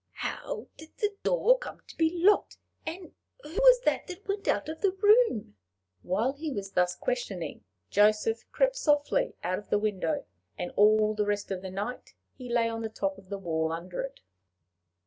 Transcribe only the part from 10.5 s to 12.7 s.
and all the rest of the night he lay